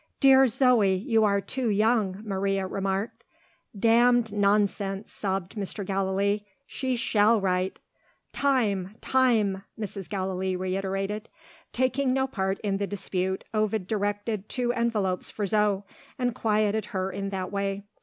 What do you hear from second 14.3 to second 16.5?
two envelopes for Zo, and